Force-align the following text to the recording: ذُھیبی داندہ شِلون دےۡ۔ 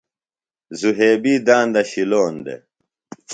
ذُھیبی 0.79 1.33
داندہ 1.45 1.81
شِلون 1.89 2.35
دےۡ۔ 2.45 2.61